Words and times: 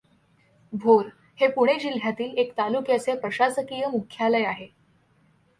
भोर 0.73 1.05
हे 1.41 1.47
पुणे 1.47 1.75
जिल्ह्यातील 1.75 2.37
एक 2.37 2.51
तालुक्याचे 2.57 3.15
प्रशासकीय 3.15 3.85
मुख्यालय 3.85 4.43
आहे. 4.43 4.67